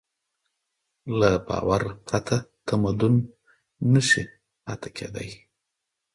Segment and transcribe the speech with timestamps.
[1.19, 2.35] له باور پرته
[2.67, 3.13] تمدن
[3.93, 4.23] نهشي
[4.63, 5.29] پاتې کېدی.